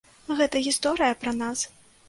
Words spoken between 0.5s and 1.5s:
гісторыя пра